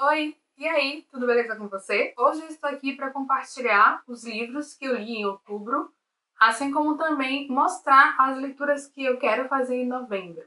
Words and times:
Oi, 0.00 0.36
e 0.56 0.68
aí, 0.68 1.04
tudo 1.10 1.26
beleza 1.26 1.56
com 1.56 1.66
você? 1.66 2.14
Hoje 2.16 2.40
eu 2.42 2.46
estou 2.46 2.70
aqui 2.70 2.94
para 2.94 3.10
compartilhar 3.10 4.00
os 4.06 4.22
livros 4.22 4.72
que 4.72 4.84
eu 4.84 4.94
li 4.94 5.16
em 5.16 5.26
outubro, 5.26 5.92
assim 6.38 6.70
como 6.70 6.96
também 6.96 7.48
mostrar 7.48 8.14
as 8.16 8.38
leituras 8.38 8.86
que 8.86 9.04
eu 9.04 9.18
quero 9.18 9.48
fazer 9.48 9.74
em 9.74 9.88
novembro. 9.88 10.44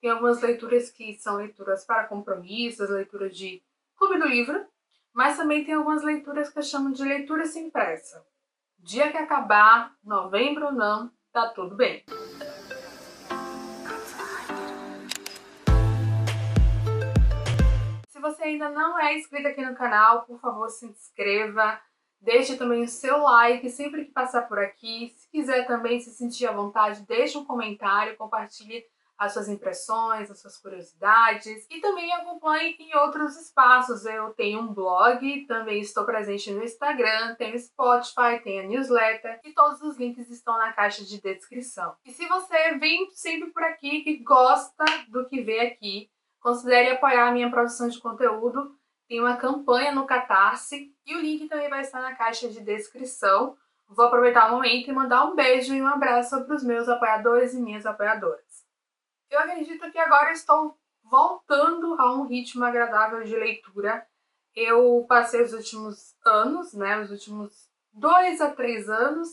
Tem 0.00 0.10
algumas 0.10 0.42
leituras 0.42 0.90
que 0.90 1.14
são 1.14 1.36
leituras 1.36 1.84
para 1.84 2.08
compromissos, 2.08 2.90
leituras 2.90 3.36
de 3.36 3.62
clube 3.96 4.18
do 4.18 4.26
livro, 4.26 4.66
mas 5.12 5.36
também 5.36 5.64
tem 5.64 5.74
algumas 5.74 6.02
leituras 6.02 6.50
que 6.50 6.58
eu 6.58 6.64
chamo 6.64 6.92
de 6.92 7.04
leitura 7.04 7.46
sem 7.46 7.70
pressa. 7.70 8.26
Dia 8.76 9.12
que 9.12 9.18
acabar, 9.18 9.94
novembro 10.02 10.66
ou 10.66 10.72
não, 10.72 11.12
tá 11.32 11.48
tudo 11.50 11.76
bem. 11.76 12.04
Se 18.20 18.22
você 18.22 18.42
ainda 18.42 18.68
não 18.68 19.00
é 19.00 19.16
inscrito 19.16 19.48
aqui 19.48 19.64
no 19.64 19.74
canal, 19.74 20.26
por 20.26 20.38
favor 20.42 20.68
se 20.68 20.84
inscreva. 20.84 21.80
Deixe 22.20 22.54
também 22.54 22.82
o 22.82 22.88
seu 22.88 23.16
like 23.16 23.70
sempre 23.70 24.04
que 24.04 24.12
passar 24.12 24.42
por 24.42 24.58
aqui. 24.58 25.14
Se 25.16 25.30
quiser 25.30 25.66
também 25.66 25.98
se 25.98 26.10
sentir 26.10 26.46
à 26.46 26.52
vontade, 26.52 27.06
deixe 27.06 27.38
um 27.38 27.46
comentário, 27.46 28.18
compartilhe 28.18 28.84
as 29.16 29.32
suas 29.32 29.48
impressões, 29.48 30.30
as 30.30 30.38
suas 30.38 30.58
curiosidades 30.58 31.66
e 31.70 31.80
também 31.80 32.12
acompanhe 32.12 32.76
em 32.78 32.94
outros 32.94 33.40
espaços. 33.40 34.04
Eu 34.04 34.34
tenho 34.34 34.60
um 34.60 34.74
blog, 34.74 35.46
também 35.46 35.80
estou 35.80 36.04
presente 36.04 36.52
no 36.52 36.62
Instagram, 36.62 37.36
tenho 37.36 37.58
Spotify, 37.58 38.38
tenho 38.44 38.64
a 38.64 38.66
newsletter 38.66 39.40
e 39.42 39.54
todos 39.54 39.80
os 39.80 39.96
links 39.96 40.28
estão 40.28 40.58
na 40.58 40.74
caixa 40.74 41.02
de 41.06 41.18
descrição. 41.22 41.96
E 42.04 42.12
se 42.12 42.26
você 42.26 42.76
vem 42.76 43.10
sempre 43.12 43.50
por 43.50 43.62
aqui 43.62 44.04
e 44.06 44.22
gosta 44.22 44.84
do 45.08 45.26
que 45.26 45.40
vê 45.40 45.60
aqui, 45.60 46.10
Considere 46.40 46.90
apoiar 46.90 47.28
a 47.28 47.32
minha 47.32 47.50
produção 47.50 47.88
de 47.88 48.00
conteúdo. 48.00 48.74
Tem 49.06 49.20
uma 49.20 49.36
campanha 49.36 49.92
no 49.92 50.06
Catarse 50.06 50.94
e 51.04 51.14
o 51.14 51.20
link 51.20 51.48
também 51.48 51.68
vai 51.68 51.82
estar 51.82 52.00
na 52.00 52.14
caixa 52.14 52.48
de 52.48 52.60
descrição. 52.60 53.56
Vou 53.86 54.06
aproveitar 54.06 54.48
o 54.48 54.52
momento 54.52 54.88
e 54.88 54.92
mandar 54.92 55.24
um 55.26 55.34
beijo 55.34 55.74
e 55.74 55.82
um 55.82 55.86
abraço 55.86 56.44
para 56.44 56.54
os 56.54 56.62
meus 56.62 56.88
apoiadores 56.88 57.52
e 57.52 57.60
minhas 57.60 57.84
apoiadoras. 57.84 58.64
Eu 59.28 59.38
acredito 59.40 59.90
que 59.90 59.98
agora 59.98 60.32
estou 60.32 60.78
voltando 61.02 62.00
a 62.00 62.14
um 62.14 62.26
ritmo 62.26 62.64
agradável 62.64 63.22
de 63.22 63.36
leitura. 63.36 64.06
Eu 64.54 65.04
passei 65.08 65.42
os 65.42 65.52
últimos 65.52 66.14
anos, 66.24 66.72
né, 66.72 67.00
os 67.00 67.10
últimos 67.10 67.68
dois 67.92 68.40
a 68.40 68.50
três 68.50 68.88
anos, 68.88 69.28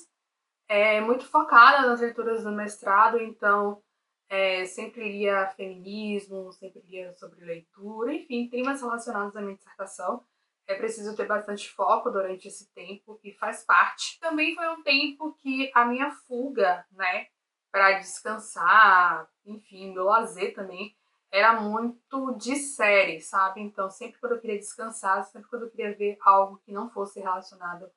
é, 0.67 0.99
muito 1.01 1.25
focada 1.25 1.87
nas 1.87 2.01
leituras 2.01 2.43
do 2.43 2.51
mestrado, 2.51 3.19
então 3.19 3.81
é, 4.29 4.65
sempre 4.65 5.09
lia 5.09 5.47
feminismo, 5.55 6.51
sempre 6.51 6.81
lia 6.81 7.13
sobre 7.13 7.45
leitura, 7.45 8.13
enfim, 8.13 8.49
temas 8.49 8.81
relacionados 8.81 9.35
à 9.35 9.41
minha 9.41 9.55
dissertação. 9.55 10.23
É 10.67 10.75
preciso 10.75 11.15
ter 11.15 11.25
bastante 11.25 11.69
foco 11.69 12.09
durante 12.09 12.47
esse 12.47 12.69
tempo 12.73 13.19
e 13.23 13.31
faz 13.31 13.63
parte. 13.63 14.19
Também 14.19 14.53
foi 14.53 14.67
um 14.69 14.83
tempo 14.83 15.33
que 15.35 15.71
a 15.73 15.85
minha 15.85 16.11
fuga, 16.11 16.85
né, 16.91 17.27
para 17.71 17.99
descansar, 17.99 19.29
enfim, 19.45 19.93
meu 19.93 20.03
lazer 20.03 20.53
também, 20.53 20.95
era 21.31 21.61
muito 21.61 22.35
de 22.37 22.55
série, 22.55 23.21
sabe? 23.21 23.61
Então, 23.61 23.89
sempre 23.89 24.19
quando 24.19 24.33
eu 24.33 24.41
queria 24.41 24.57
descansar, 24.57 25.23
sempre 25.25 25.49
quando 25.49 25.63
eu 25.63 25.69
queria 25.69 25.95
ver 25.95 26.17
algo 26.21 26.57
que 26.65 26.71
não 26.71 26.89
fosse 26.89 27.19
relacionado 27.19 27.89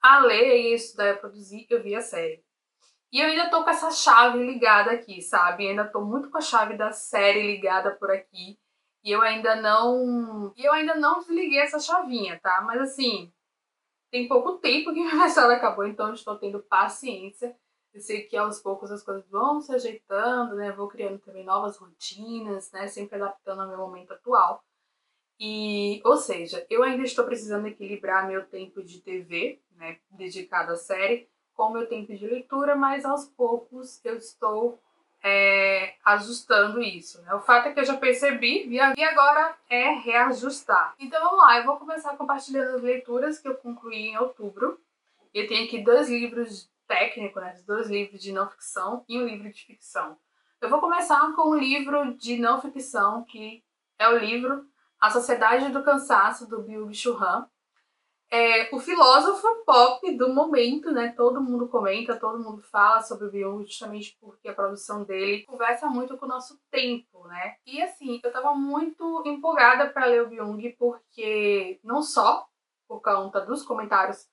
a 0.00 0.20
ler 0.20 0.56
e 0.56 0.74
estudar 0.74 1.08
e 1.10 1.16
produzir, 1.16 1.66
eu 1.68 1.82
via 1.82 2.00
série. 2.00 2.42
E 3.12 3.18
eu 3.20 3.26
ainda 3.26 3.50
tô 3.50 3.64
com 3.64 3.70
essa 3.70 3.90
chave 3.90 4.38
ligada 4.38 4.92
aqui, 4.92 5.20
sabe? 5.20 5.66
ainda 5.68 5.84
tô 5.84 6.00
muito 6.00 6.30
com 6.30 6.38
a 6.38 6.40
chave 6.40 6.76
da 6.76 6.92
série 6.92 7.42
ligada 7.42 7.96
por 7.96 8.10
aqui. 8.10 8.58
E 9.02 9.10
eu 9.10 9.22
ainda 9.22 9.56
não. 9.56 10.52
E 10.56 10.64
eu 10.64 10.72
ainda 10.72 10.94
não 10.94 11.20
desliguei 11.20 11.58
essa 11.58 11.80
chavinha, 11.80 12.38
tá? 12.40 12.60
Mas 12.62 12.80
assim, 12.80 13.32
tem 14.10 14.28
pouco 14.28 14.58
tempo 14.58 14.92
que 14.92 15.00
minha 15.02 15.14
mestrado 15.14 15.50
acabou, 15.50 15.86
então 15.86 16.08
eu 16.08 16.14
estou 16.14 16.36
tendo 16.38 16.60
paciência. 16.60 17.56
Eu 17.92 18.00
sei 18.00 18.22
que 18.22 18.36
aos 18.36 18.60
poucos 18.60 18.90
as 18.92 19.02
coisas 19.02 19.28
vão 19.28 19.60
se 19.60 19.74
ajeitando, 19.74 20.54
né? 20.54 20.70
Vou 20.72 20.88
criando 20.88 21.18
também 21.18 21.44
novas 21.44 21.76
rotinas, 21.76 22.70
né? 22.72 22.86
Sempre 22.86 23.16
adaptando 23.16 23.62
ao 23.62 23.68
meu 23.68 23.78
momento 23.78 24.12
atual. 24.12 24.62
E, 25.40 26.02
ou 26.04 26.16
seja, 26.16 26.66
eu 26.68 26.82
ainda 26.82 27.02
estou 27.02 27.24
precisando 27.24 27.66
equilibrar 27.66 28.28
meu 28.28 28.46
tempo 28.46 28.82
de 28.82 29.00
TV, 29.00 29.60
né? 29.72 29.98
Dedicado 30.10 30.72
à 30.72 30.76
série, 30.76 31.29
com 31.60 31.66
o 31.66 31.72
meu 31.74 31.86
tempo 31.86 32.16
de 32.16 32.26
leitura, 32.26 32.74
mas 32.74 33.04
aos 33.04 33.26
poucos 33.26 34.02
eu 34.02 34.16
estou 34.16 34.80
é, 35.22 35.92
ajustando 36.02 36.80
isso. 36.80 37.20
Né? 37.20 37.34
O 37.34 37.40
fato 37.40 37.68
é 37.68 37.72
que 37.74 37.80
eu 37.80 37.84
já 37.84 37.98
percebi 37.98 38.66
e 38.66 38.80
agora 38.80 39.54
é 39.68 39.90
reajustar. 39.90 40.94
Então 40.98 41.22
vamos 41.22 41.38
lá, 41.38 41.58
eu 41.58 41.66
vou 41.66 41.76
começar 41.76 42.16
compartilhando 42.16 42.76
as 42.76 42.82
leituras 42.82 43.38
que 43.38 43.46
eu 43.46 43.56
concluí 43.56 44.08
em 44.08 44.16
outubro. 44.16 44.80
Eu 45.34 45.46
tenho 45.46 45.66
aqui 45.66 45.84
dois 45.84 46.08
livros 46.08 46.66
técnicos, 46.88 47.42
né? 47.42 47.54
dois 47.66 47.90
livros 47.90 48.22
de 48.22 48.32
não 48.32 48.48
ficção 48.48 49.04
e 49.06 49.18
um 49.20 49.26
livro 49.26 49.52
de 49.52 49.62
ficção. 49.62 50.16
Eu 50.62 50.70
vou 50.70 50.80
começar 50.80 51.30
com 51.36 51.50
um 51.50 51.56
livro 51.56 52.14
de 52.14 52.38
não 52.38 52.58
ficção, 52.58 53.22
que 53.24 53.62
é 53.98 54.08
o 54.08 54.16
livro 54.16 54.64
A 54.98 55.10
Sociedade 55.10 55.68
do 55.68 55.82
Cansaço, 55.82 56.48
do 56.48 56.62
Bill 56.62 56.90
Churran 56.94 57.44
é 58.30 58.68
o 58.72 58.78
filósofo 58.78 59.64
pop 59.66 60.16
do 60.16 60.32
momento, 60.32 60.92
né? 60.92 61.12
Todo 61.16 61.40
mundo 61.40 61.68
comenta, 61.68 62.16
todo 62.16 62.42
mundo 62.42 62.62
fala 62.62 63.02
sobre 63.02 63.26
o 63.26 63.30
Byung 63.30 63.64
justamente 63.64 64.16
porque 64.20 64.48
a 64.48 64.54
produção 64.54 65.02
dele 65.02 65.42
conversa 65.42 65.88
muito 65.88 66.16
com 66.16 66.26
o 66.26 66.28
nosso 66.28 66.60
tempo, 66.70 67.26
né? 67.26 67.56
E 67.66 67.82
assim, 67.82 68.20
eu 68.22 68.32
tava 68.32 68.54
muito 68.54 69.22
empolgada 69.26 69.90
para 69.90 70.06
ler 70.06 70.22
o 70.22 70.28
Byung 70.28 70.76
porque 70.78 71.80
não 71.82 72.02
só 72.02 72.46
por 72.86 73.00
conta 73.02 73.40
dos 73.40 73.64
comentários 73.64 74.28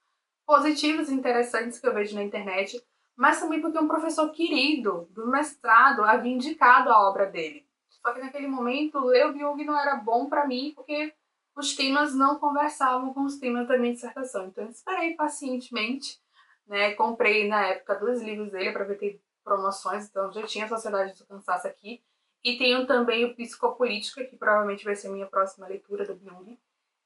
positivos 0.45 1.09
e 1.09 1.13
interessantes 1.13 1.79
que 1.79 1.87
eu 1.87 1.93
vejo 1.93 2.15
na 2.15 2.23
internet, 2.23 2.81
mas 3.15 3.39
também 3.39 3.59
porque 3.59 3.79
um 3.79 3.87
professor 3.87 4.29
querido 4.31 5.07
do 5.11 5.27
mestrado 5.27 6.03
havia 6.03 6.31
indicado 6.31 6.91
a 6.91 7.09
obra 7.09 7.25
dele. 7.25 7.67
Só 7.89 8.13
que 8.13 8.19
naquele 8.19 8.47
momento, 8.47 8.99
ler 8.99 9.25
o 9.25 9.33
Byung 9.33 9.65
não 9.65 9.77
era 9.77 9.95
bom 9.95 10.29
para 10.29 10.47
mim 10.47 10.71
porque 10.75 11.13
os 11.57 11.75
temas 11.75 12.13
não 12.13 12.37
conversavam 12.37 13.13
com 13.13 13.25
os 13.25 13.37
temas 13.37 13.67
da 13.67 13.77
minha 13.77 13.93
dissertação. 13.93 14.45
Então 14.47 14.63
eu 14.63 14.69
esperei 14.69 15.15
pacientemente, 15.15 16.19
né? 16.67 16.93
Comprei 16.93 17.47
na 17.47 17.65
época 17.65 17.95
dois 17.95 18.21
livros 18.21 18.51
dele 18.51 18.71
ter 18.95 19.19
promoções, 19.43 20.07
então 20.07 20.31
já 20.31 20.43
tinha 20.43 20.65
a 20.65 20.69
Sociedade 20.69 21.17
do 21.17 21.25
Cansaço 21.25 21.67
aqui. 21.67 22.03
E 22.43 22.57
tenho 22.57 22.85
também 22.85 23.25
o 23.25 23.35
Psicopolítica, 23.35 24.23
que 24.23 24.37
provavelmente 24.37 24.85
vai 24.85 24.95
ser 24.95 25.09
minha 25.09 25.25
próxima 25.25 25.67
leitura 25.67 26.05
do 26.05 26.15
Byung. 26.15 26.57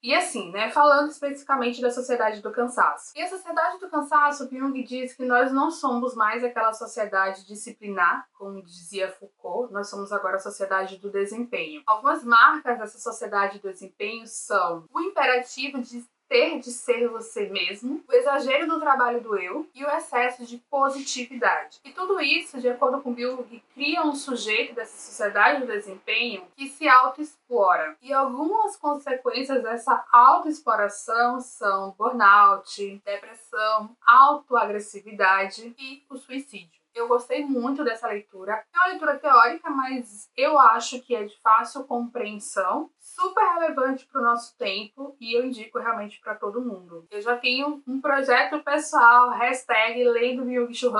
E 0.02 0.14
assim, 0.14 0.50
né, 0.50 0.70
falando 0.70 1.10
especificamente 1.10 1.80
da 1.80 1.90
sociedade 1.90 2.42
do 2.42 2.50
cansaço. 2.50 3.12
E 3.14 3.22
a 3.22 3.28
sociedade 3.28 3.78
do 3.78 3.88
cansaço, 3.88 4.48
Jung 4.50 4.82
diz 4.82 5.14
que 5.14 5.24
nós 5.24 5.52
não 5.52 5.70
somos 5.70 6.14
mais 6.14 6.42
aquela 6.42 6.72
sociedade 6.72 7.46
disciplinar, 7.46 8.26
como 8.32 8.62
dizia 8.62 9.12
Foucault, 9.12 9.72
nós 9.72 9.88
somos 9.88 10.12
agora 10.12 10.36
a 10.36 10.40
sociedade 10.40 10.98
do 10.98 11.10
desempenho. 11.10 11.82
Algumas 11.86 12.24
marcas 12.24 12.78
dessa 12.78 12.98
sociedade 12.98 13.60
do 13.60 13.70
desempenho 13.70 14.26
são 14.26 14.84
o 14.92 15.00
imperativo 15.00 15.80
de 15.80 16.04
ter 16.32 16.58
de 16.60 16.70
ser 16.70 17.08
você 17.08 17.46
mesmo, 17.50 18.02
o 18.08 18.12
exagero 18.14 18.66
do 18.66 18.80
trabalho 18.80 19.20
do 19.20 19.36
eu 19.36 19.68
e 19.74 19.84
o 19.84 19.90
excesso 19.90 20.46
de 20.46 20.56
positividade. 20.56 21.78
E 21.84 21.92
tudo 21.92 22.18
isso, 22.22 22.58
de 22.58 22.70
acordo 22.70 23.02
com 23.02 23.12
Bill, 23.12 23.46
cria 23.74 24.02
um 24.02 24.14
sujeito 24.14 24.74
dessa 24.74 24.96
sociedade 24.96 25.60
do 25.60 25.66
desempenho 25.66 26.46
que 26.56 26.70
se 26.70 26.88
autoexplora. 26.88 27.98
E 28.00 28.14
algumas 28.14 28.78
consequências 28.78 29.62
dessa 29.62 30.02
autoexploração 30.10 31.38
são 31.38 31.94
burnout, 31.98 33.02
depressão, 33.04 33.94
autoagressividade 34.06 35.74
e 35.78 36.02
o 36.08 36.16
suicídio. 36.16 36.80
Eu 36.94 37.08
gostei 37.08 37.44
muito 37.44 37.82
dessa 37.82 38.06
leitura. 38.06 38.64
É 38.72 38.78
uma 38.78 38.88
leitura 38.88 39.18
teórica, 39.18 39.70
mas 39.70 40.30
eu 40.36 40.58
acho 40.58 41.00
que 41.00 41.14
é 41.14 41.24
de 41.24 41.40
fácil 41.40 41.84
compreensão, 41.84 42.90
super 43.14 43.44
relevante 43.54 44.06
para 44.06 44.20
o 44.20 44.24
nosso 44.24 44.56
tempo 44.56 45.16
e 45.20 45.36
eu 45.36 45.44
indico 45.44 45.78
realmente 45.78 46.20
para 46.20 46.34
todo 46.34 46.62
mundo. 46.62 47.06
Eu 47.10 47.20
já 47.20 47.36
tenho 47.36 47.82
um 47.86 48.00
projeto 48.00 48.62
pessoal, 48.62 49.30
hashtag 49.30 50.04
Byung 50.04 50.72
Chul 50.74 50.92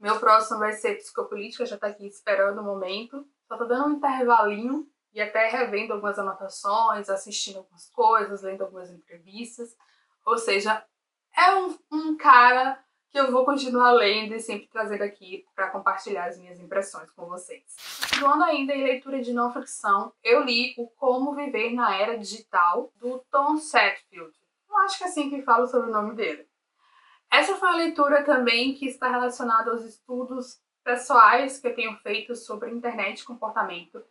Meu 0.00 0.18
próximo 0.18 0.58
vai 0.58 0.72
ser 0.72 0.96
Psicopolítica, 0.96 1.66
já 1.66 1.76
está 1.76 1.88
aqui 1.88 2.06
esperando 2.06 2.60
o 2.60 2.64
momento. 2.64 3.26
Só 3.46 3.56
tô 3.56 3.64
dando 3.66 3.88
um 3.88 3.96
intervalinho 3.96 4.88
e 5.12 5.20
até 5.20 5.48
revendo 5.48 5.92
algumas 5.92 6.18
anotações, 6.18 7.08
assistindo 7.08 7.58
algumas 7.58 7.88
coisas, 7.90 8.42
lendo 8.42 8.62
algumas 8.62 8.90
entrevistas. 8.90 9.76
Ou 10.26 10.38
seja, 10.38 10.84
é 11.36 11.54
um, 11.54 11.78
um 11.92 12.16
cara 12.16 12.83
que 13.14 13.20
eu 13.20 13.30
vou 13.30 13.44
continuar 13.44 13.92
lendo 13.92 14.34
e 14.34 14.40
sempre 14.40 14.66
trazendo 14.66 15.04
aqui 15.04 15.46
para 15.54 15.70
compartilhar 15.70 16.24
as 16.24 16.36
minhas 16.36 16.58
impressões 16.58 17.08
com 17.12 17.26
vocês. 17.26 17.62
Continuando 18.00 18.42
ainda 18.42 18.74
em 18.74 18.82
leitura 18.82 19.22
de 19.22 19.32
não 19.32 19.52
ficção, 19.52 20.12
eu 20.20 20.42
li 20.42 20.74
o 20.76 20.88
Como 20.88 21.32
Viver 21.32 21.72
na 21.72 21.96
Era 21.96 22.18
Digital, 22.18 22.92
do 22.96 23.24
Tom 23.30 23.56
Setfield. 23.56 24.36
Eu 24.68 24.76
acho 24.78 24.98
que 24.98 25.04
é 25.04 25.06
assim 25.06 25.30
que 25.30 25.42
falo 25.42 25.68
sobre 25.68 25.90
o 25.90 25.92
nome 25.92 26.16
dele. 26.16 26.44
Essa 27.30 27.54
foi 27.54 27.68
uma 27.68 27.76
leitura 27.76 28.24
também 28.24 28.74
que 28.74 28.86
está 28.86 29.08
relacionada 29.08 29.70
aos 29.70 29.84
estudos 29.84 30.60
pessoais 30.82 31.60
que 31.60 31.68
eu 31.68 31.74
tenho 31.76 31.96
feito 31.98 32.34
sobre 32.34 32.72
internet 32.72 33.20
e 33.20 33.24
comportamento. 33.24 34.02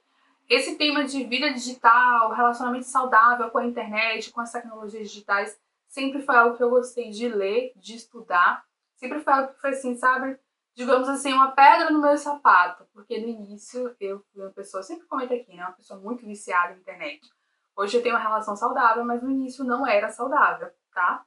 esse 0.49 0.77
tema 0.77 1.03
de 1.03 1.25
vida 1.25 1.51
digital, 1.51 2.31
relacionamento 2.31 2.85
saudável 2.85 3.49
com 3.49 3.57
a 3.57 3.65
internet, 3.65 4.31
com 4.31 4.39
as 4.39 4.53
tecnologias 4.53 5.09
digitais, 5.09 5.59
sempre 5.89 6.21
foi 6.21 6.38
algo 6.38 6.56
que 6.56 6.63
eu 6.63 6.69
gostei 6.69 7.09
de 7.09 7.27
ler, 7.27 7.73
de 7.75 7.95
estudar. 7.95 8.63
Sempre 9.03 9.19
foi 9.19 9.33
algo 9.33 9.53
que 9.53 9.59
foi 9.59 9.71
assim, 9.71 9.97
sabe? 9.97 10.39
Digamos 10.73 11.09
assim, 11.09 11.33
uma 11.33 11.51
pedra 11.51 11.89
no 11.89 12.00
meu 12.00 12.17
sapato. 12.17 12.88
Porque 12.94 13.19
no 13.19 13.27
início 13.27 13.94
eu 14.00 14.23
fui 14.31 14.41
uma 14.41 14.51
pessoa, 14.51 14.81
sempre 14.81 15.05
comento 15.07 15.33
aqui, 15.33 15.53
né? 15.53 15.61
Uma 15.61 15.73
pessoa 15.73 16.00
muito 16.00 16.25
viciada 16.25 16.73
na 16.73 16.79
internet. 16.79 17.19
Hoje 17.75 17.97
eu 17.97 18.01
tenho 18.01 18.15
uma 18.15 18.21
relação 18.21 18.55
saudável, 18.55 19.03
mas 19.03 19.21
no 19.21 19.29
início 19.29 19.65
não 19.65 19.85
era 19.85 20.07
saudável, 20.07 20.71
tá? 20.94 21.25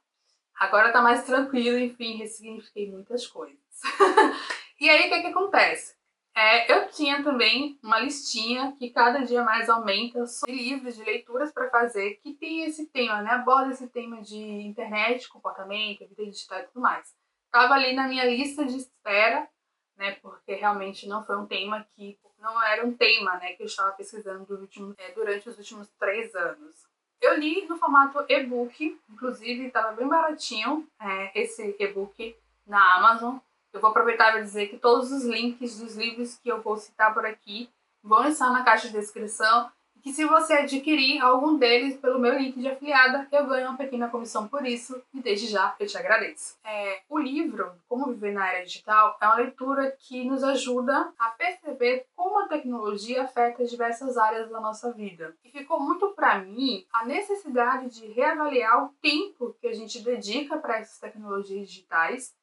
Agora 0.59 0.91
tá 0.91 1.03
mais 1.03 1.23
tranquilo, 1.23 1.77
enfim, 1.77 2.17
ressignifiquei 2.17 2.89
muitas 2.89 3.27
coisas. 3.27 3.59
e 4.81 4.89
aí, 4.89 5.05
o 5.05 5.09
que 5.11 5.21
que 5.21 5.27
acontece? 5.27 5.95
É, 6.35 6.73
eu 6.73 6.89
tinha 6.89 7.23
também 7.23 7.77
uma 7.83 7.99
listinha 7.99 8.75
que 8.79 8.89
cada 8.89 9.19
dia 9.19 9.43
mais 9.43 9.69
aumenta 9.69 10.25
sobre 10.25 10.55
livros 10.55 10.95
de 10.95 11.03
leituras 11.03 11.51
para 11.51 11.69
fazer 11.69 12.15
que 12.23 12.33
tem 12.33 12.63
esse 12.63 12.87
tema, 12.87 13.21
né? 13.21 13.33
Aborda 13.33 13.71
esse 13.71 13.87
tema 13.87 14.19
de 14.19 14.35
internet, 14.35 15.29
comportamento, 15.29 16.07
vida 16.07 16.25
digital 16.25 16.61
e 16.61 16.63
tudo 16.63 16.81
mais. 16.81 17.15
Tava 17.51 17.73
ali 17.73 17.93
na 17.93 18.07
minha 18.07 18.25
lista 18.25 18.65
de 18.65 18.77
espera, 18.77 19.47
né? 19.95 20.11
Porque 20.21 20.53
realmente 20.53 21.07
não 21.07 21.25
foi 21.25 21.37
um 21.37 21.45
tema 21.45 21.85
que 21.95 22.17
não 22.39 22.61
era 22.63 22.85
um 22.85 22.95
tema, 22.95 23.37
né? 23.37 23.53
Que 23.53 23.63
eu 23.63 23.67
estava 23.67 23.91
pesquisando 23.93 24.53
último, 24.55 24.93
é, 24.97 25.11
durante 25.11 25.49
os 25.49 25.57
últimos 25.57 25.87
três 25.99 26.33
anos. 26.35 26.87
Eu 27.19 27.37
li 27.39 27.65
no 27.67 27.77
formato 27.77 28.23
e-book, 28.29 28.99
inclusive 29.09 29.67
estava 29.67 29.91
bem 29.93 30.07
baratinho 30.07 30.87
é, 31.01 31.41
esse 31.41 31.75
e-book 31.79 32.35
na 32.65 32.95
Amazon. 32.97 33.37
Eu 33.73 33.81
vou 33.81 33.89
aproveitar 33.89 34.31
para 34.31 34.41
dizer 34.41 34.67
que 34.67 34.77
todos 34.77 35.11
os 35.11 35.23
links 35.23 35.79
dos 35.79 35.95
livros 35.95 36.37
que 36.37 36.49
eu 36.49 36.61
vou 36.61 36.77
citar 36.77 37.13
por 37.13 37.25
aqui 37.25 37.69
vão 38.03 38.27
estar 38.27 38.51
na 38.51 38.63
caixa 38.63 38.87
de 38.87 38.93
descrição 38.93 39.71
que 40.07 40.13
se 40.13 40.23
você 40.23 40.53
adquirir 40.53 41.21
algum 41.21 41.57
deles 41.57 41.97
pelo 41.97 42.17
meu 42.17 42.37
link 42.37 42.57
de 42.57 42.69
afiliada, 42.69 43.27
eu 43.29 43.45
ganho 43.45 43.67
uma 43.67 43.77
pequena 43.77 44.07
comissão 44.07 44.47
por 44.47 44.65
isso 44.65 45.03
e 45.13 45.19
desde 45.19 45.47
já 45.47 45.75
eu 45.77 45.85
te 45.85 45.97
agradeço. 45.97 46.57
É, 46.63 47.01
o 47.09 47.19
livro 47.19 47.73
Como 47.89 48.05
Viver 48.13 48.31
na 48.31 48.47
Era 48.47 48.63
Digital 48.63 49.17
é 49.19 49.25
uma 49.25 49.35
leitura 49.35 49.91
que 49.99 50.23
nos 50.23 50.45
ajuda 50.45 51.11
a 51.19 51.29
perceber 51.31 52.05
como 52.15 52.39
a 52.39 52.47
tecnologia 52.47 53.23
afeta 53.23 53.65
diversas 53.65 54.17
áreas 54.17 54.49
da 54.49 54.61
nossa 54.61 54.93
vida. 54.93 55.35
E 55.43 55.49
ficou 55.49 55.77
muito 55.77 56.07
para 56.11 56.39
mim 56.39 56.85
a 56.93 57.05
necessidade 57.05 57.89
de 57.89 58.07
reavaliar 58.07 58.85
o 58.85 58.93
tempo 59.01 59.57
que 59.59 59.67
a 59.67 59.73
gente 59.73 59.99
dedica 59.99 60.57
para 60.57 60.77
essas 60.77 60.99
tecnologias 60.99 61.67
digitais 61.67 62.33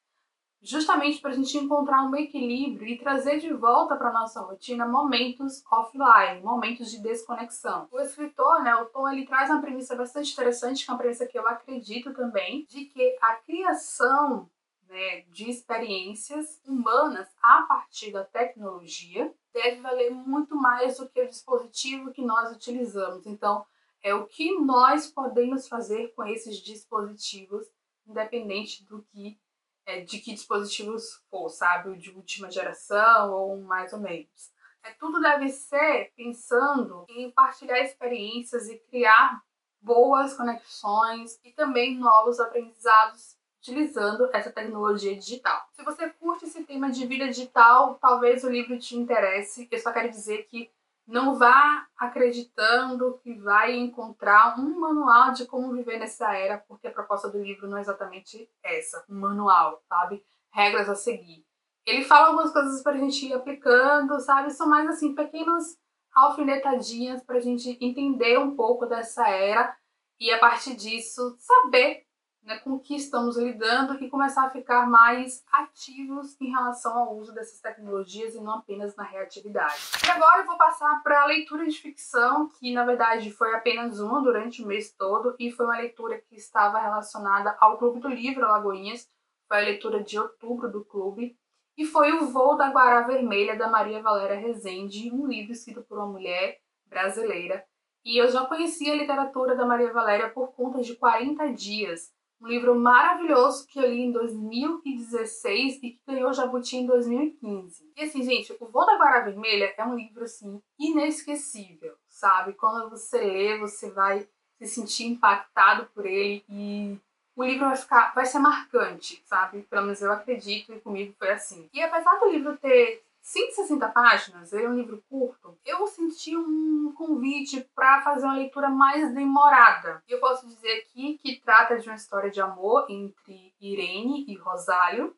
justamente 0.61 1.21
para 1.21 1.31
a 1.31 1.33
gente 1.33 1.57
encontrar 1.57 2.03
um 2.03 2.15
equilíbrio 2.15 2.87
e 2.87 2.97
trazer 2.97 3.39
de 3.39 3.53
volta 3.53 3.95
para 3.95 4.11
nossa 4.11 4.41
rotina 4.41 4.87
momentos 4.87 5.63
offline, 5.71 6.41
momentos 6.41 6.89
de 6.89 7.01
desconexão. 7.01 7.87
O 7.91 7.99
escritor, 7.99 8.63
né, 8.63 8.75
o 8.75 8.85
Tom, 8.85 9.07
ele 9.07 9.25
traz 9.25 9.49
uma 9.49 9.61
premissa 9.61 9.95
bastante 9.95 10.33
interessante, 10.33 10.83
que 10.83 10.89
é 10.89 10.93
uma 10.93 10.99
premissa 10.99 11.27
que 11.27 11.37
eu 11.37 11.47
acredito 11.47 12.13
também, 12.13 12.65
de 12.69 12.85
que 12.85 13.17
a 13.21 13.35
criação 13.35 14.49
né, 14.87 15.21
de 15.29 15.49
experiências 15.49 16.61
humanas 16.65 17.27
a 17.41 17.63
partir 17.63 18.11
da 18.11 18.23
tecnologia 18.23 19.33
deve 19.53 19.81
valer 19.81 20.11
muito 20.11 20.55
mais 20.55 20.97
do 20.97 21.07
que 21.07 21.21
o 21.21 21.29
dispositivo 21.29 22.11
que 22.11 22.21
nós 22.21 22.55
utilizamos. 22.55 23.25
Então, 23.25 23.65
é 24.03 24.13
o 24.13 24.27
que 24.27 24.59
nós 24.59 25.07
podemos 25.07 25.67
fazer 25.67 26.13
com 26.15 26.23
esses 26.25 26.57
dispositivos, 26.57 27.65
independente 28.07 28.85
do 28.85 29.01
que 29.03 29.39
é, 29.85 30.01
de 30.01 30.19
que 30.19 30.33
dispositivos 30.33 31.21
for, 31.29 31.49
sabe? 31.49 31.89
O 31.89 31.97
de 31.97 32.11
última 32.11 32.49
geração 32.49 33.33
ou 33.33 33.61
mais 33.61 33.93
ou 33.93 33.99
menos. 33.99 34.53
É, 34.83 34.91
tudo 34.91 35.19
deve 35.19 35.49
ser 35.49 36.11
pensando 36.15 37.05
em 37.09 37.31
partilhar 37.31 37.79
experiências 37.79 38.69
e 38.69 38.77
criar 38.77 39.41
boas 39.81 40.33
conexões 40.33 41.39
e 41.43 41.51
também 41.51 41.97
novos 41.97 42.39
aprendizados 42.39 43.35
utilizando 43.59 44.29
essa 44.31 44.51
tecnologia 44.51 45.15
digital. 45.15 45.67
Se 45.73 45.83
você 45.83 46.09
curte 46.09 46.45
esse 46.45 46.63
tema 46.63 46.91
de 46.91 47.05
vida 47.07 47.27
digital, 47.27 47.95
talvez 47.95 48.43
o 48.43 48.49
livro 48.49 48.77
te 48.77 48.95
interesse. 48.95 49.67
Eu 49.71 49.79
só 49.79 49.91
quero 49.91 50.09
dizer 50.09 50.43
que 50.43 50.69
não 51.07 51.35
vá 51.37 51.85
acreditando 51.97 53.19
que 53.19 53.33
vai 53.35 53.75
encontrar 53.75 54.59
um 54.59 54.79
manual 54.79 55.33
de 55.33 55.45
como 55.45 55.73
viver 55.73 55.99
nessa 55.99 56.35
era, 56.35 56.57
porque 56.57 56.87
a 56.87 56.91
proposta 56.91 57.29
do 57.29 57.41
livro 57.41 57.67
não 57.67 57.77
é 57.77 57.81
exatamente 57.81 58.49
essa, 58.63 59.03
um 59.09 59.19
manual, 59.19 59.81
sabe? 59.87 60.23
Regras 60.51 60.89
a 60.89 60.95
seguir. 60.95 61.45
Ele 61.85 62.03
fala 62.03 62.27
algumas 62.27 62.51
coisas 62.51 62.81
pra 62.81 62.97
gente 62.97 63.27
ir 63.27 63.33
aplicando, 63.33 64.19
sabe? 64.19 64.51
São 64.51 64.67
mais 64.67 64.87
assim, 64.89 65.13
pequenas 65.13 65.77
alfinetadinhas 66.13 67.23
pra 67.23 67.39
gente 67.39 67.77
entender 67.79 68.39
um 68.39 68.55
pouco 68.55 68.85
dessa 68.85 69.27
era 69.27 69.75
e 70.19 70.31
a 70.31 70.39
partir 70.39 70.75
disso 70.75 71.35
saber 71.39 72.04
né, 72.45 72.59
com 72.59 72.73
o 72.73 72.79
que 72.79 72.95
estamos 72.95 73.37
lidando 73.37 74.01
e 74.03 74.09
começar 74.09 74.45
a 74.45 74.49
ficar 74.51 74.87
mais 74.87 75.43
ativos 75.51 76.39
em 76.39 76.51
relação 76.51 76.95
ao 76.95 77.17
uso 77.17 77.33
dessas 77.33 77.59
tecnologias 77.59 78.35
e 78.35 78.39
não 78.39 78.59
apenas 78.59 78.95
na 78.95 79.03
reatividade. 79.03 79.73
E 80.05 80.09
agora 80.11 80.41
eu 80.41 80.45
vou 80.45 80.55
passar 80.55 81.01
para 81.01 81.23
a 81.23 81.25
leitura 81.25 81.65
de 81.65 81.77
ficção, 81.77 82.47
que 82.47 82.71
na 82.71 82.85
verdade 82.85 83.31
foi 83.31 83.53
apenas 83.55 83.99
uma 83.99 84.21
durante 84.21 84.61
o 84.63 84.67
mês 84.67 84.93
todo 84.93 85.35
e 85.39 85.51
foi 85.51 85.65
uma 85.65 85.77
leitura 85.77 86.21
que 86.21 86.35
estava 86.35 86.79
relacionada 86.79 87.57
ao 87.59 87.79
Clube 87.79 87.99
do 87.99 88.07
Livro 88.07 88.45
Alagoinhas, 88.45 89.09
foi 89.47 89.57
a 89.57 89.65
leitura 89.65 90.03
de 90.03 90.19
outubro 90.19 90.71
do 90.71 90.85
clube, 90.85 91.35
e 91.77 91.85
foi 91.85 92.13
O 92.13 92.27
Voo 92.27 92.55
da 92.55 92.69
Guará 92.69 93.01
Vermelha, 93.01 93.57
da 93.57 93.67
Maria 93.67 94.01
Valéria 94.01 94.37
Rezende, 94.37 95.11
um 95.11 95.27
livro 95.27 95.51
escrito 95.51 95.81
por 95.81 95.97
uma 95.97 96.07
mulher 96.07 96.59
brasileira. 96.85 97.65
E 98.03 98.21
eu 98.21 98.29
já 98.29 98.45
conhecia 98.45 98.93
a 98.93 98.95
literatura 98.95 99.55
da 99.55 99.65
Maria 99.65 99.91
Valéria 99.91 100.29
por 100.29 100.53
conta 100.53 100.81
de 100.81 100.95
40 100.95 101.51
dias, 101.51 102.13
um 102.41 102.47
livro 102.47 102.75
maravilhoso 102.75 103.65
que 103.67 103.79
eu 103.79 103.89
li 103.89 104.01
em 104.01 104.11
2016 104.11 105.77
e 105.77 105.91
que 105.91 105.99
ganhou 106.07 106.33
Jabuti 106.33 106.77
em 106.77 106.85
2015. 106.85 107.91
E 107.95 108.03
assim, 108.03 108.23
gente, 108.23 108.55
O 108.59 108.67
Voo 108.67 108.85
da 108.85 108.97
Guará 108.97 109.21
Vermelha 109.21 109.73
é 109.77 109.85
um 109.85 109.95
livro, 109.95 110.23
assim, 110.23 110.61
inesquecível, 110.79 111.95
sabe? 112.07 112.53
Quando 112.53 112.89
você 112.89 113.19
lê, 113.19 113.57
você 113.57 113.89
vai 113.89 114.27
se 114.59 114.67
sentir 114.67 115.05
impactado 115.05 115.89
por 115.93 116.05
ele 116.05 116.43
e 116.49 116.97
o 117.35 117.43
livro 117.43 117.67
vai 117.67 117.75
ficar, 117.75 118.13
vai 118.13 118.25
ser 118.25 118.39
marcante, 118.39 119.21
sabe? 119.25 119.63
Pelo 119.63 119.83
menos 119.83 120.01
eu 120.01 120.11
acredito 120.11 120.73
e 120.73 120.79
comigo 120.79 121.13
foi 121.17 121.31
assim. 121.31 121.69
E 121.73 121.81
apesar 121.81 122.19
do 122.19 122.29
livro 122.29 122.57
ter 122.57 123.03
160 123.25 123.89
páginas, 123.89 124.53
ele 124.53 124.65
é 124.65 124.69
um 124.69 124.75
livro 124.75 125.03
curto, 125.09 125.57
eu 125.65 125.87
senti 125.87 126.37
um 126.37 126.93
convite 126.95 127.67
para 127.73 128.03
fazer 128.03 128.23
uma 128.23 128.35
leitura 128.35 128.69
mais 128.69 129.15
demorada. 129.15 130.03
E 130.07 130.11
eu 130.11 130.19
posso 130.19 130.45
dizer 130.47 130.81
aqui 130.81 131.17
que 131.17 131.41
trata 131.41 131.79
de 131.79 131.89
uma 131.89 131.95
história 131.95 132.29
de 132.29 132.39
amor 132.39 132.85
entre 132.87 133.51
Irene 133.59 134.25
e 134.27 134.35
Rosário, 134.35 135.17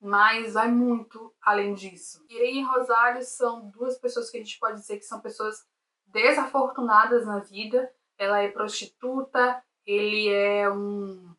mas 0.00 0.54
vai 0.54 0.68
muito 0.68 1.30
além 1.42 1.74
disso. 1.74 2.24
Irene 2.30 2.60
e 2.60 2.64
Rosário 2.64 3.22
são 3.22 3.68
duas 3.68 3.98
pessoas 3.98 4.30
que 4.30 4.38
a 4.38 4.40
gente 4.40 4.58
pode 4.58 4.80
dizer 4.80 4.96
que 4.96 5.04
são 5.04 5.20
pessoas 5.20 5.62
desafortunadas 6.06 7.26
na 7.26 7.40
vida. 7.40 7.92
Ela 8.16 8.40
é 8.40 8.48
prostituta, 8.48 9.62
ele 9.84 10.32
é 10.32 10.70
um, 10.70 11.34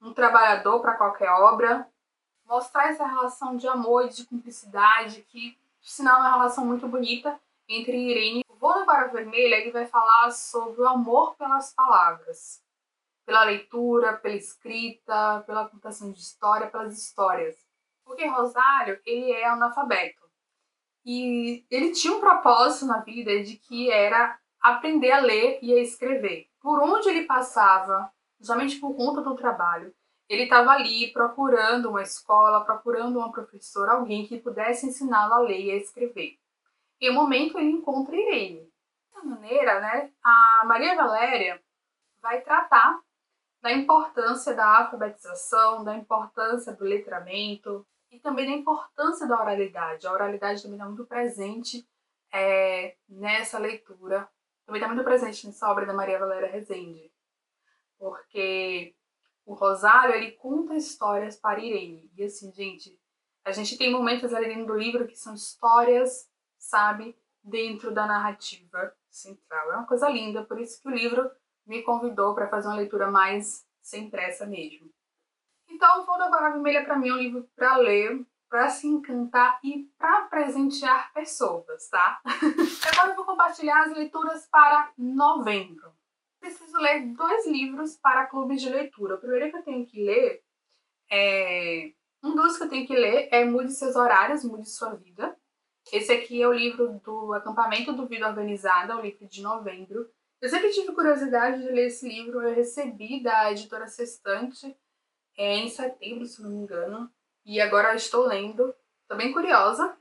um 0.00 0.14
trabalhador 0.14 0.80
para 0.80 0.96
qualquer 0.96 1.28
obra, 1.28 1.90
mostrar 2.46 2.90
essa 2.90 3.06
relação 3.06 3.56
de 3.56 3.66
amor 3.66 4.06
e 4.06 4.10
de 4.10 4.24
cumplicidade, 4.26 5.22
que, 5.22 5.58
sinal, 5.80 6.16
é 6.16 6.20
uma 6.20 6.32
relação 6.32 6.64
muito 6.64 6.86
bonita 6.86 7.38
entre 7.68 7.96
Irene. 7.96 8.44
O 8.48 8.56
Voo 8.56 8.74
na 8.74 8.84
Vara 8.84 9.08
Vermelha 9.08 9.56
ele 9.56 9.72
vai 9.72 9.86
falar 9.86 10.30
sobre 10.30 10.80
o 10.80 10.88
amor 10.88 11.34
pelas 11.36 11.72
palavras, 11.72 12.62
pela 13.24 13.44
leitura, 13.44 14.16
pela 14.16 14.34
escrita, 14.34 15.42
pela 15.46 15.68
contação 15.68 16.12
de 16.12 16.20
história, 16.20 16.70
pelas 16.70 16.96
histórias. 16.96 17.56
Porque 18.04 18.26
Rosário, 18.26 19.00
ele 19.04 19.32
é 19.32 19.46
analfabeto. 19.46 20.22
E 21.04 21.64
ele 21.70 21.92
tinha 21.92 22.14
um 22.14 22.20
propósito 22.20 22.86
na 22.86 23.00
vida 23.00 23.42
de 23.42 23.56
que 23.56 23.90
era 23.90 24.38
aprender 24.60 25.12
a 25.12 25.20
ler 25.20 25.58
e 25.62 25.72
a 25.74 25.82
escrever. 25.82 26.48
Por 26.60 26.82
onde 26.82 27.08
ele 27.08 27.26
passava, 27.26 28.10
justamente 28.38 28.78
por 28.78 28.94
conta 28.94 29.20
do 29.20 29.36
trabalho, 29.36 29.94
ele 30.28 30.44
estava 30.44 30.70
ali 30.70 31.12
procurando 31.12 31.90
uma 31.90 32.02
escola, 32.02 32.64
procurando 32.64 33.18
uma 33.18 33.30
professora, 33.30 33.92
alguém 33.92 34.26
que 34.26 34.40
pudesse 34.40 34.86
ensiná-lo 34.86 35.34
a 35.34 35.38
ler 35.40 35.60
e 35.60 35.70
a 35.70 35.76
escrever. 35.76 36.38
Em 37.00 37.10
um 37.10 37.14
momento 37.14 37.58
ele 37.58 37.70
encontra 37.70 38.16
Irene. 38.16 38.72
Dessa 39.12 39.26
maneira, 39.26 39.80
né, 39.80 40.10
a 40.22 40.64
Maria 40.64 40.94
Valéria 40.94 41.62
vai 42.20 42.40
tratar 42.40 42.98
da 43.60 43.72
importância 43.72 44.54
da 44.54 44.78
alfabetização, 44.78 45.84
da 45.84 45.94
importância 45.94 46.72
do 46.72 46.84
letramento 46.84 47.86
e 48.10 48.18
também 48.18 48.46
da 48.46 48.52
importância 48.52 49.26
da 49.26 49.40
oralidade. 49.40 50.06
A 50.06 50.12
oralidade 50.12 50.62
também 50.62 50.76
está 50.76 50.86
muito 50.86 51.06
presente 51.06 51.86
é, 52.32 52.96
nessa 53.08 53.58
leitura, 53.58 54.28
também 54.66 54.80
está 54.80 54.92
muito 54.92 55.04
presente 55.04 55.46
nessa 55.46 55.70
obra 55.70 55.86
da 55.86 55.92
Maria 55.92 56.18
Valéria 56.18 56.50
Rezende, 56.50 57.10
porque 57.98 58.94
o 59.44 59.54
Rosário, 59.54 60.14
ele 60.14 60.32
conta 60.32 60.74
histórias 60.74 61.36
para 61.36 61.60
Irene. 61.60 62.10
E 62.16 62.24
assim, 62.24 62.52
gente, 62.52 62.98
a 63.44 63.52
gente 63.52 63.76
tem 63.76 63.92
momentos 63.92 64.32
ali 64.32 64.46
dentro 64.46 64.66
do 64.66 64.78
livro 64.78 65.06
que 65.06 65.16
são 65.16 65.34
histórias, 65.34 66.28
sabe, 66.58 67.16
dentro 67.42 67.92
da 67.92 68.06
narrativa 68.06 68.94
central. 69.10 69.72
É 69.72 69.76
uma 69.76 69.86
coisa 69.86 70.08
linda, 70.08 70.44
por 70.44 70.58
isso 70.58 70.80
que 70.80 70.88
o 70.88 70.94
livro 70.94 71.30
me 71.66 71.82
convidou 71.82 72.34
para 72.34 72.48
fazer 72.48 72.68
uma 72.68 72.76
leitura 72.76 73.10
mais 73.10 73.66
sem 73.82 74.08
pressa 74.08 74.46
mesmo. 74.46 74.90
Então, 75.68 76.04
Voo 76.04 76.18
da 76.18 76.28
Guarda 76.28 76.52
Vermelha 76.52 76.84
para 76.84 76.98
mim 76.98 77.08
é 77.08 77.14
um 77.14 77.18
livro 77.18 77.48
para 77.54 77.76
ler, 77.76 78.24
para 78.48 78.68
se 78.68 78.86
encantar 78.86 79.58
e 79.62 79.90
para 79.98 80.22
presentear 80.22 81.12
pessoas, 81.12 81.88
tá? 81.88 82.20
Agora 82.92 83.10
eu 83.10 83.16
vou 83.16 83.24
compartilhar 83.24 83.82
as 83.82 83.92
leituras 83.92 84.46
para 84.46 84.92
novembro. 84.96 85.92
Preciso 86.44 86.76
ler 86.76 87.06
dois 87.06 87.46
livros 87.46 87.96
para 87.96 88.26
clubes 88.26 88.60
de 88.60 88.68
leitura. 88.68 89.14
O 89.14 89.18
primeiro 89.18 89.50
que 89.50 89.56
eu 89.56 89.62
tenho 89.62 89.86
que 89.86 90.04
ler 90.04 90.42
é. 91.10 91.90
Um 92.22 92.34
dos 92.34 92.58
que 92.58 92.64
eu 92.64 92.68
tenho 92.68 92.86
que 92.86 92.94
ler 92.94 93.30
é 93.32 93.46
Mude 93.46 93.72
Seus 93.72 93.96
Horários, 93.96 94.44
Mude 94.44 94.68
Sua 94.68 94.94
Vida. 94.94 95.34
Esse 95.90 96.12
aqui 96.12 96.42
é 96.42 96.46
o 96.46 96.52
livro 96.52 97.00
do 97.02 97.32
Acampamento 97.32 97.94
do 97.94 98.06
Vida 98.06 98.28
Organizada, 98.28 98.94
o 98.94 99.00
livro 99.00 99.26
de 99.26 99.40
novembro. 99.40 100.06
Eu 100.38 100.50
sempre 100.50 100.68
tive 100.68 100.92
curiosidade 100.92 101.62
de 101.62 101.68
ler 101.68 101.86
esse 101.86 102.06
livro, 102.06 102.42
eu 102.42 102.54
recebi 102.54 103.22
da 103.22 103.50
editora 103.50 103.88
Sextante 103.88 104.76
é, 105.38 105.56
em 105.56 105.70
setembro, 105.70 106.26
se 106.26 106.42
não 106.42 106.50
me 106.50 106.58
engano, 106.58 107.10
e 107.42 107.58
agora 107.58 107.94
estou 107.94 108.26
lendo, 108.26 108.74
estou 109.00 109.16
bem 109.16 109.32
curiosa. 109.32 109.96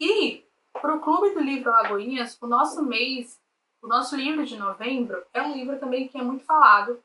E 0.00 0.42
para 0.72 0.94
o 0.94 1.00
Clube 1.00 1.34
do 1.34 1.40
Livro 1.40 1.70
Alagoinhas, 1.70 2.38
o 2.40 2.46
nosso 2.46 2.82
mês, 2.82 3.38
o 3.82 3.86
nosso 3.86 4.16
livro 4.16 4.44
de 4.44 4.56
novembro, 4.56 5.24
é 5.32 5.42
um 5.42 5.54
livro 5.54 5.78
também 5.78 6.08
que 6.08 6.18
é 6.18 6.22
muito 6.22 6.44
falado. 6.44 7.02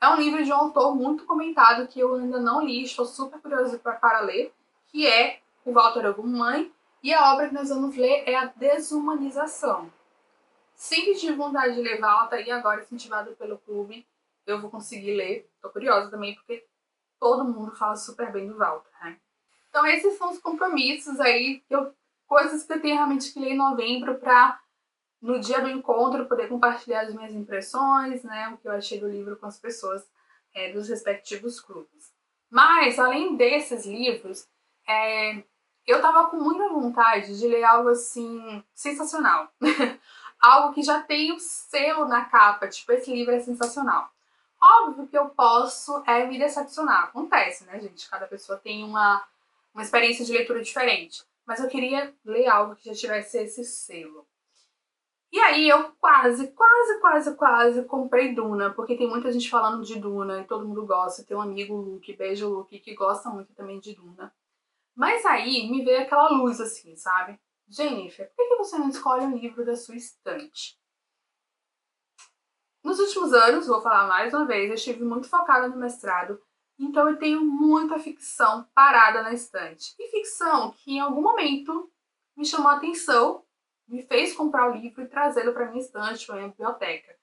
É 0.00 0.08
um 0.08 0.16
livro 0.16 0.44
de 0.44 0.52
um 0.52 0.56
autor 0.56 0.94
muito 0.94 1.24
comentado 1.24 1.86
que 1.88 2.00
eu 2.00 2.14
ainda 2.14 2.38
não 2.38 2.62
li, 2.64 2.82
estou 2.82 3.06
super 3.06 3.40
curiosa 3.40 3.78
para 3.78 4.20
ler, 4.20 4.52
que 4.88 5.06
é 5.06 5.40
o 5.64 5.72
Walter 5.72 6.06
Ogumãe, 6.06 6.70
e 7.02 7.12
a 7.12 7.32
obra 7.32 7.48
que 7.48 7.54
nós 7.54 7.68
vamos 7.68 7.96
ler 7.96 8.24
é 8.26 8.34
a 8.34 8.46
Desumanização. 8.46 9.90
Sempre 10.74 11.14
tive 11.14 11.34
vontade 11.34 11.74
de 11.74 11.82
ler 11.82 12.00
Walter 12.00 12.46
e 12.46 12.50
agora, 12.50 12.82
incentivado 12.82 13.34
pelo 13.36 13.58
clube, 13.58 14.06
eu 14.46 14.60
vou 14.60 14.70
conseguir 14.70 15.14
ler. 15.14 15.48
Estou 15.54 15.70
curiosa 15.70 16.10
também, 16.10 16.34
porque 16.34 16.66
todo 17.18 17.44
mundo 17.44 17.74
fala 17.76 17.96
super 17.96 18.30
bem 18.32 18.46
do 18.48 18.58
Walter, 18.58 18.90
né? 19.02 19.16
Então 19.70 19.86
esses 19.86 20.16
são 20.18 20.30
os 20.30 20.38
compromissos 20.38 21.18
aí, 21.20 21.62
eu, 21.70 21.94
coisas 22.26 22.64
que 22.64 22.72
eu 22.72 22.80
tenho 22.80 22.96
realmente 22.96 23.32
que 23.32 23.40
ler 23.40 23.52
em 23.52 23.56
novembro 23.56 24.16
para 24.16 24.60
no 25.24 25.40
dia 25.40 25.58
do 25.62 25.70
encontro 25.70 26.26
poder 26.26 26.48
compartilhar 26.48 27.00
as 27.00 27.14
minhas 27.14 27.32
impressões, 27.32 28.22
né, 28.22 28.50
o 28.50 28.58
que 28.58 28.68
eu 28.68 28.72
achei 28.72 29.00
do 29.00 29.08
livro 29.08 29.36
com 29.36 29.46
as 29.46 29.58
pessoas 29.58 30.06
é, 30.54 30.70
dos 30.70 30.86
respectivos 30.86 31.58
clubes. 31.58 32.12
Mas 32.50 32.98
além 32.98 33.34
desses 33.34 33.86
livros, 33.86 34.46
é, 34.86 35.42
eu 35.86 36.02
tava 36.02 36.28
com 36.28 36.36
muita 36.36 36.68
vontade 36.68 37.38
de 37.38 37.48
ler 37.48 37.64
algo 37.64 37.88
assim 37.88 38.62
sensacional. 38.74 39.50
algo 40.38 40.74
que 40.74 40.82
já 40.82 41.00
tem 41.00 41.32
o 41.32 41.40
selo 41.40 42.06
na 42.06 42.26
capa, 42.26 42.68
tipo, 42.68 42.92
esse 42.92 43.10
livro 43.10 43.32
é 43.32 43.40
sensacional. 43.40 44.10
Óbvio 44.60 45.06
que 45.06 45.16
eu 45.16 45.30
posso 45.30 46.04
é, 46.06 46.26
me 46.26 46.38
decepcionar. 46.38 47.04
Acontece, 47.04 47.64
né, 47.64 47.80
gente? 47.80 48.10
Cada 48.10 48.26
pessoa 48.26 48.58
tem 48.58 48.84
uma, 48.84 49.24
uma 49.72 49.82
experiência 49.82 50.22
de 50.22 50.32
leitura 50.32 50.62
diferente. 50.62 51.24
Mas 51.46 51.60
eu 51.60 51.68
queria 51.68 52.14
ler 52.22 52.46
algo 52.46 52.76
que 52.76 52.90
já 52.90 52.94
tivesse 52.94 53.38
esse 53.38 53.64
selo. 53.64 54.26
E 55.32 55.38
aí 55.40 55.68
eu 55.68 55.92
quase, 56.00 56.52
quase, 56.52 57.00
quase, 57.00 57.34
quase 57.36 57.84
comprei 57.84 58.34
Duna, 58.34 58.72
porque 58.72 58.96
tem 58.96 59.08
muita 59.08 59.32
gente 59.32 59.50
falando 59.50 59.84
de 59.84 59.98
Duna 59.98 60.40
e 60.40 60.46
todo 60.46 60.66
mundo 60.66 60.86
gosta. 60.86 61.24
Tem 61.24 61.36
um 61.36 61.40
amigo, 61.40 61.74
Luke, 61.74 62.16
beijo 62.16 62.48
Luke, 62.48 62.78
que 62.78 62.94
gosta 62.94 63.28
muito 63.30 63.52
também 63.52 63.80
de 63.80 63.94
Duna. 63.94 64.32
Mas 64.94 65.26
aí 65.26 65.68
me 65.68 65.84
veio 65.84 66.02
aquela 66.02 66.28
luz 66.28 66.60
assim, 66.60 66.94
sabe? 66.94 67.38
Jennifer, 67.66 68.30
por 68.36 68.48
que 68.48 68.56
você 68.56 68.78
não 68.78 68.88
escolhe 68.88 69.24
um 69.24 69.36
livro 69.36 69.64
da 69.64 69.74
sua 69.74 69.96
estante? 69.96 70.78
Nos 72.82 72.98
últimos 72.98 73.32
anos, 73.32 73.66
vou 73.66 73.80
falar 73.80 74.06
mais 74.06 74.32
uma 74.34 74.44
vez, 74.44 74.68
eu 74.68 74.74
estive 74.74 75.02
muito 75.04 75.28
focada 75.28 75.68
no 75.68 75.76
mestrado, 75.76 76.40
então 76.78 77.08
eu 77.08 77.16
tenho 77.16 77.42
muita 77.42 77.98
ficção 77.98 78.68
parada 78.74 79.22
na 79.22 79.32
estante. 79.32 79.94
E 79.98 80.10
ficção 80.10 80.72
que 80.72 80.92
em 80.92 81.00
algum 81.00 81.22
momento 81.22 81.90
me 82.36 82.44
chamou 82.44 82.70
a 82.70 82.76
atenção, 82.76 83.43
me 83.86 84.02
fez 84.02 84.34
comprar 84.34 84.70
o 84.70 84.74
livro 84.74 85.02
e 85.02 85.08
trazê-lo 85.08 85.52
para 85.52 85.66
minha 85.66 85.82
estante, 85.82 86.26
para 86.26 86.36
minha 86.36 86.48
biblioteca. 86.48 87.16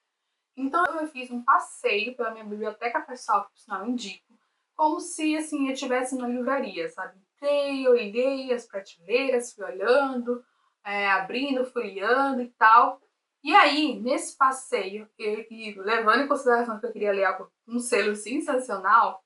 Então 0.55 0.83
eu 0.99 1.07
fiz 1.07 1.31
um 1.31 1.43
passeio 1.43 2.15
pela 2.15 2.31
minha 2.31 2.43
biblioteca 2.43 3.01
pessoal, 3.01 3.45
que 3.45 3.51
por 3.51 3.59
sinal 3.59 3.87
indico, 3.87 4.37
como 4.75 4.99
se 4.99 5.35
assim 5.35 5.67
eu 5.67 5.73
estivesse 5.73 6.17
na 6.17 6.27
livraria, 6.27 6.89
sabe? 6.89 7.17
Entrei, 7.35 7.87
eu 7.87 7.91
olhei 7.91 8.53
as 8.53 8.65
prateleiras, 8.65 9.53
fui 9.53 9.63
olhando, 9.63 10.43
é, 10.85 11.09
abrindo, 11.11 11.65
folheando 11.65 12.41
e 12.41 12.49
tal. 12.51 13.01
E 13.43 13.55
aí, 13.55 13.99
nesse 13.99 14.37
passeio, 14.37 15.09
e, 15.17 15.47
e 15.49 15.73
levando 15.79 16.21
em 16.21 16.27
consideração 16.27 16.79
que 16.79 16.85
eu 16.85 16.91
queria 16.91 17.11
ler 17.11 17.25
algo, 17.25 17.51
um 17.67 17.79
selo 17.79 18.15
sensacional, 18.15 19.23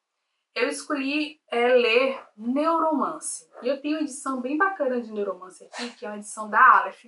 eu 0.53 0.69
escolhi 0.69 1.41
é, 1.51 1.67
ler 1.67 2.25
Neuromance. 2.37 3.49
E 3.61 3.67
eu 3.67 3.81
tenho 3.81 3.97
uma 3.97 4.03
edição 4.03 4.39
bem 4.39 4.57
bacana 4.57 5.01
de 5.01 5.11
Neuromance 5.11 5.65
aqui, 5.65 5.89
que 5.97 6.05
é 6.05 6.09
uma 6.09 6.17
edição 6.17 6.49
da 6.49 6.79
Aleph, 6.79 7.05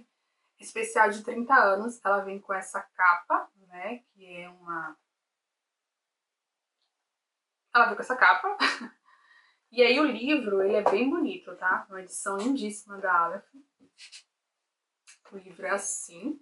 especial 0.59 1.09
de 1.09 1.23
30 1.23 1.53
anos. 1.53 1.99
Ela 2.03 2.21
vem 2.21 2.39
com 2.39 2.53
essa 2.53 2.81
capa, 2.81 3.49
né, 3.67 3.99
que 4.13 4.25
é 4.25 4.49
uma... 4.49 4.97
Ela 7.73 7.85
vem 7.85 7.95
com 7.95 8.01
essa 8.01 8.15
capa. 8.15 8.57
e 9.71 9.83
aí 9.83 9.99
o 9.99 10.05
livro, 10.05 10.61
ele 10.61 10.75
é 10.75 10.83
bem 10.83 11.09
bonito, 11.09 11.55
tá? 11.55 11.85
Uma 11.89 12.01
edição 12.01 12.37
lindíssima 12.37 12.97
da 12.97 13.13
Aleph. 13.13 13.45
O 15.31 15.37
livro 15.37 15.65
é 15.65 15.71
assim 15.71 16.41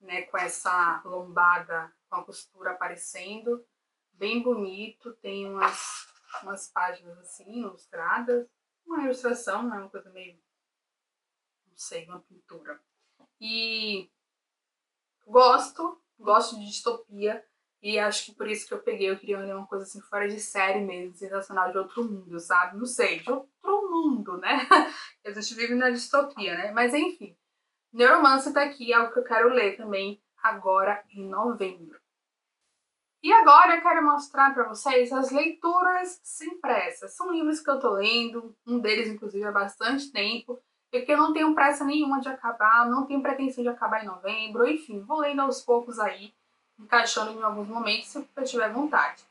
né, 0.00 0.22
com 0.22 0.38
essa 0.38 1.02
lombada, 1.04 1.92
com 2.08 2.16
a 2.16 2.24
costura 2.24 2.72
aparecendo, 2.72 3.64
bem 4.12 4.42
bonito, 4.42 5.12
tem 5.16 5.48
umas, 5.48 6.06
umas 6.42 6.68
páginas 6.68 7.18
assim, 7.18 7.60
ilustradas, 7.60 8.48
uma 8.84 9.04
ilustração, 9.04 9.62
né, 9.68 9.78
uma 9.78 9.90
coisa 9.90 10.10
meio, 10.10 10.40
não 11.66 11.76
sei, 11.76 12.06
uma 12.06 12.20
pintura. 12.20 12.80
E 13.40 14.10
gosto, 15.26 16.00
gosto 16.18 16.58
de 16.58 16.66
distopia, 16.66 17.44
e 17.82 17.98
acho 17.98 18.26
que 18.26 18.34
por 18.34 18.46
isso 18.46 18.68
que 18.68 18.74
eu 18.74 18.82
peguei, 18.82 19.08
eu 19.08 19.18
queria 19.18 19.38
ler 19.38 19.54
uma 19.54 19.66
coisa 19.66 19.84
assim 19.84 20.00
fora 20.02 20.28
de 20.28 20.38
série 20.38 20.80
mesmo, 20.80 21.14
sensacional, 21.14 21.72
de 21.72 21.78
outro 21.78 22.04
mundo, 22.04 22.38
sabe? 22.38 22.76
Não 22.76 22.84
sei, 22.84 23.20
de 23.20 23.30
outro 23.30 23.90
mundo, 23.90 24.36
né? 24.36 24.68
A 25.24 25.30
gente 25.30 25.54
vive 25.54 25.74
na 25.74 25.88
distopia, 25.88 26.54
né? 26.54 26.72
Mas 26.72 26.92
enfim, 26.92 27.34
Neuromancer 27.92 28.52
tá 28.52 28.62
aqui, 28.62 28.92
é 28.92 28.96
algo 28.96 29.12
que 29.12 29.18
eu 29.18 29.24
quero 29.24 29.48
ler 29.48 29.76
também 29.76 30.22
agora 30.42 31.02
em 31.10 31.26
novembro. 31.26 31.98
E 33.22 33.32
agora 33.32 33.76
eu 33.76 33.82
quero 33.82 34.02
mostrar 34.02 34.52
para 34.54 34.68
vocês 34.68 35.12
as 35.12 35.30
leituras 35.30 36.20
sem 36.22 36.58
pressa. 36.58 37.06
São 37.08 37.30
livros 37.30 37.60
que 37.60 37.70
eu 37.70 37.78
tô 37.78 37.90
lendo, 37.90 38.56
um 38.66 38.78
deles 38.78 39.08
inclusive 39.08 39.44
há 39.44 39.52
bastante 39.52 40.10
tempo, 40.10 40.62
e 40.92 41.02
que 41.02 41.12
eu 41.12 41.16
não 41.16 41.32
tenho 41.32 41.54
pressa 41.54 41.84
nenhuma 41.84 42.20
de 42.20 42.28
acabar, 42.28 42.88
não 42.88 43.06
tenho 43.06 43.22
pretensão 43.22 43.62
de 43.62 43.68
acabar 43.68 44.02
em 44.02 44.06
novembro, 44.06 44.68
enfim, 44.68 45.00
vou 45.00 45.20
lendo 45.20 45.40
aos 45.40 45.62
poucos 45.62 45.98
aí, 45.98 46.32
encaixando 46.78 47.38
em 47.38 47.42
alguns 47.42 47.68
momentos 47.68 48.08
se 48.08 48.18
eu 48.18 48.44
tiver 48.44 48.72
vontade. 48.72 49.22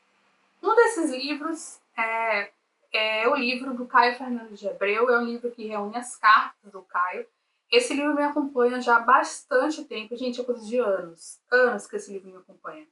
Um 0.62 0.74
desses 0.74 1.10
livros 1.10 1.80
é, 1.96 2.50
é 2.92 3.28
o 3.28 3.34
livro 3.34 3.74
do 3.74 3.86
Caio 3.86 4.16
Fernandes 4.16 4.58
de 4.58 4.68
Abreu, 4.68 5.10
é 5.10 5.18
um 5.18 5.24
livro 5.24 5.50
que 5.50 5.66
reúne 5.66 5.96
as 5.96 6.16
cartas 6.16 6.72
do 6.72 6.82
Caio, 6.82 7.26
esse 7.70 7.94
livro 7.94 8.14
me 8.14 8.22
acompanha 8.24 8.80
já 8.80 8.96
há 8.96 9.00
bastante 9.00 9.84
tempo, 9.84 10.16
gente, 10.16 10.40
é 10.40 10.44
coisa 10.44 10.64
de 10.66 10.78
anos, 10.78 11.38
anos 11.50 11.86
que 11.86 11.96
esse 11.96 12.12
livro 12.12 12.28
me 12.28 12.36
acompanha. 12.36 12.86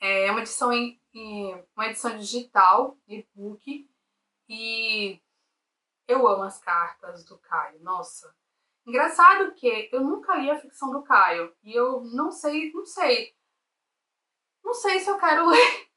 É 0.00 0.30
uma 0.30 0.40
edição 0.40 0.72
em, 0.72 1.00
em 1.14 1.64
uma 1.76 1.86
edição 1.86 2.16
digital, 2.18 2.96
e-book, 3.06 3.88
e 4.48 5.20
eu 6.08 6.26
amo 6.26 6.42
as 6.42 6.58
cartas 6.58 7.24
do 7.24 7.38
Caio, 7.38 7.78
nossa. 7.80 8.34
Engraçado 8.86 9.52
que 9.52 9.90
eu 9.92 10.00
nunca 10.00 10.34
li 10.34 10.50
a 10.50 10.58
ficção 10.58 10.90
do 10.90 11.02
Caio, 11.02 11.54
e 11.62 11.74
eu 11.74 12.00
não 12.00 12.32
sei, 12.32 12.72
não 12.72 12.86
sei, 12.86 13.36
não 14.64 14.72
sei 14.72 14.98
se 14.98 15.10
eu 15.10 15.18
quero 15.18 15.46
ler. 15.48 15.88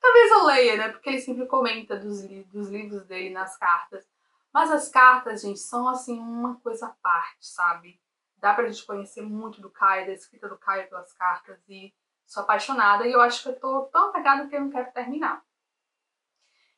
Talvez 0.00 0.30
eu 0.32 0.44
leia, 0.44 0.76
né, 0.76 0.88
porque 0.90 1.08
ele 1.08 1.20
sempre 1.20 1.46
comenta 1.46 1.96
dos, 1.96 2.22
dos 2.48 2.68
livros 2.68 3.04
dele 3.06 3.30
nas 3.30 3.56
cartas. 3.56 4.06
Mas 4.52 4.70
as 4.70 4.88
cartas, 4.88 5.42
gente, 5.42 5.58
são 5.58 5.88
assim 5.88 6.18
uma 6.18 6.58
coisa 6.60 6.86
à 6.86 6.90
parte, 6.90 7.46
sabe? 7.46 8.00
Dá 8.38 8.54
pra 8.54 8.66
gente 8.68 8.86
conhecer 8.86 9.22
muito 9.22 9.60
do 9.60 9.70
Caio, 9.70 10.06
da 10.06 10.12
escrita 10.12 10.48
do 10.48 10.58
Caio 10.58 10.88
pelas 10.88 11.12
cartas 11.12 11.58
e 11.68 11.94
sou 12.26 12.42
apaixonada 12.42 13.06
e 13.06 13.12
eu 13.12 13.20
acho 13.20 13.42
que 13.42 13.48
eu 13.50 13.60
tô 13.60 13.82
tão 13.86 14.08
apegada 14.08 14.48
que 14.48 14.56
eu 14.56 14.60
não 14.60 14.70
quero 14.70 14.92
terminar. 14.92 15.44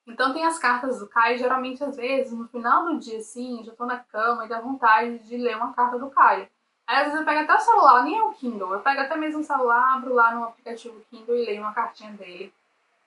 Então 0.08 0.32
tem 0.32 0.44
as 0.44 0.58
cartas 0.58 0.98
do 0.98 1.06
Caio, 1.06 1.38
geralmente 1.38 1.84
às 1.84 1.96
vezes 1.96 2.32
no 2.32 2.48
final 2.48 2.86
do 2.86 2.98
dia 2.98 3.18
assim, 3.18 3.62
já 3.62 3.72
tô 3.72 3.86
na 3.86 3.98
cama 3.98 4.44
e 4.44 4.48
dá 4.48 4.60
vontade 4.60 5.18
de 5.20 5.36
ler 5.36 5.56
uma 5.56 5.72
carta 5.72 5.98
do 5.98 6.10
Caio. 6.10 6.48
Aí 6.86 6.96
às 6.96 7.04
vezes 7.04 7.20
eu 7.20 7.24
pego 7.26 7.40
até 7.40 7.54
o 7.54 7.60
celular, 7.60 8.02
nem 8.02 8.18
é 8.18 8.22
o 8.22 8.32
Kindle, 8.32 8.72
eu 8.72 8.80
pego 8.80 9.02
até 9.02 9.16
mesmo 9.16 9.40
o 9.40 9.44
celular, 9.44 9.94
abro 9.94 10.14
lá 10.14 10.34
no 10.34 10.44
aplicativo 10.44 11.00
Kindle 11.10 11.36
e 11.36 11.44
leio 11.44 11.60
uma 11.60 11.74
cartinha 11.74 12.12
dele. 12.12 12.52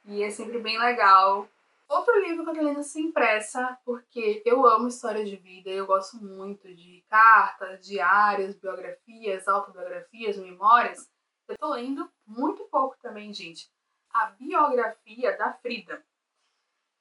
E 0.05 0.24
é 0.24 0.29
sempre 0.29 0.60
bem 0.60 0.79
legal 0.79 1.48
Outro 1.91 2.22
livro 2.22 2.46
que 2.46 2.51
eu 2.51 2.55
tô 2.55 2.62
lendo 2.62 2.84
sem 2.84 3.12
pressa, 3.12 3.77
porque 3.84 4.41
eu 4.46 4.65
amo 4.65 4.88
história 4.88 5.25
de 5.25 5.36
vida, 5.36 5.70
eu 5.70 5.86
gosto 5.86 6.24
muito 6.24 6.74
de 6.74 7.03
cartas, 7.10 7.86
diários, 7.86 8.55
biografias, 8.55 9.46
autobiografias, 9.46 10.38
memórias. 10.38 11.12
Eu 11.50 11.58
tô 11.58 11.74
lendo 11.74 12.10
muito 12.25 12.63
pouco 12.72 12.96
também, 13.01 13.34
gente. 13.34 13.70
A 14.10 14.27
biografia 14.27 15.38
da 15.38 15.51
Frida. 15.51 16.01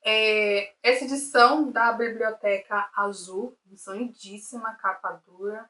É, 0.02 0.74
essa 0.82 1.04
edição 1.04 1.70
da 1.70 1.92
Biblioteca 1.92 2.90
Azul, 2.94 3.56
edição 3.66 3.94
lindíssima, 3.94 4.74
capa 4.76 5.22
dura, 5.26 5.68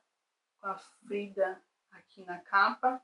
com 0.61 0.69
a 0.69 0.77
Frida 0.77 1.61
aqui 1.91 2.25
na 2.25 2.39
capa. 2.39 3.03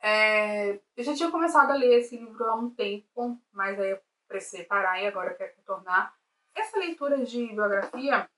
É, 0.00 0.80
eu 0.96 1.04
já 1.04 1.14
tinha 1.14 1.30
começado 1.30 1.70
a 1.70 1.74
ler 1.74 2.00
esse 2.00 2.16
livro 2.16 2.44
há 2.44 2.54
um 2.54 2.70
tempo, 2.70 3.40
mas 3.52 3.78
aí 3.78 3.90
eu 3.90 4.00
precisei 4.28 4.64
parar 4.64 5.00
e 5.00 5.06
agora 5.06 5.34
quero 5.34 5.54
retornar. 5.56 6.14
Essa 6.54 6.78
leitura 6.78 7.24
de 7.24 7.46
biografia, 7.46 8.28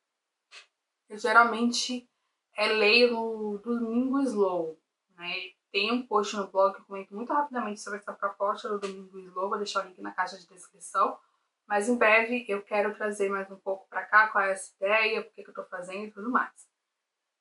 eu 1.08 1.18
geralmente 1.18 2.08
é, 2.56 2.68
leio 2.68 3.12
no 3.12 3.58
Domingo 3.58 4.20
Slow. 4.20 4.78
Né? 5.16 5.52
Tem 5.70 5.92
um 5.92 6.06
post 6.06 6.36
no 6.36 6.46
blog 6.46 6.74
que 6.74 6.80
eu 6.80 6.84
comento 6.86 7.14
muito 7.14 7.32
rapidamente 7.32 7.80
sobre 7.80 7.98
essa 7.98 8.12
proposta 8.12 8.68
do 8.68 8.78
Domingo 8.78 9.18
Slow, 9.18 9.48
vou 9.48 9.58
deixar 9.58 9.84
o 9.84 9.88
link 9.88 10.00
na 10.00 10.12
caixa 10.12 10.38
de 10.38 10.46
descrição. 10.46 11.18
Mas 11.66 11.88
em 11.88 11.96
breve 11.96 12.44
eu 12.48 12.62
quero 12.62 12.94
trazer 12.94 13.28
mais 13.28 13.50
um 13.50 13.56
pouco 13.56 13.88
para 13.88 14.04
cá 14.04 14.28
qual 14.28 14.44
é 14.44 14.52
essa 14.52 14.72
ideia, 14.76 15.22
por 15.22 15.32
que, 15.34 15.42
eu 15.42 15.48
estou 15.48 15.64
fazendo 15.64 16.04
e 16.04 16.10
tudo 16.10 16.30
mais. 16.30 16.68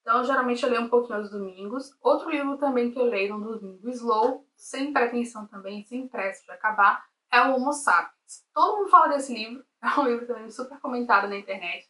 Então, 0.02 0.24
geralmente 0.24 0.62
eu 0.64 0.70
leio 0.70 0.82
um 0.82 0.90
pouquinho 0.90 1.20
aos 1.20 1.32
domingos. 1.32 1.96
Outro 2.02 2.30
livro 2.30 2.58
também 2.58 2.92
que 2.92 3.00
eu 3.00 3.06
leio 3.06 3.38
no 3.38 3.58
domingo 3.58 3.90
slow, 3.90 4.46
sem 4.56 4.92
pretensão 4.92 5.48
também, 5.48 5.84
sem 5.86 6.08
pressa 6.08 6.44
de 6.44 6.52
acabar, 6.52 7.06
é 7.32 7.42
o 7.42 7.56
Homo 7.56 7.72
Sapiens. 7.72 8.46
Todo 8.54 8.78
mundo 8.78 8.90
fala 8.90 9.08
desse 9.08 9.34
livro, 9.34 9.64
é 9.82 10.00
um 10.00 10.08
livro 10.08 10.28
também 10.28 10.50
super 10.50 10.80
comentado 10.80 11.28
na 11.28 11.38
internet. 11.38 11.90